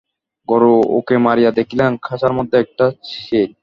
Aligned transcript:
গুরু 0.49 0.71
উঁকি 0.97 1.17
মারিয়া 1.25 1.51
দেখিলেন, 1.51 1.91
খাঁচার 2.05 2.31
মধ্যে 2.37 2.55
একটা 2.59 2.85
চিল। 3.07 3.49